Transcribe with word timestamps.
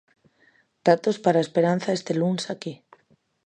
Datos 0.87 1.17
para 1.23 1.37
a 1.39 1.45
esperanza 1.47 1.95
este 1.97 2.13
luns 2.19 2.43
aquí. 2.53 2.73